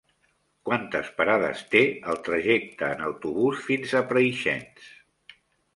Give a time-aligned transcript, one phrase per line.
[0.69, 4.91] Quantes parades té el trajecte en autobús fins a Preixens?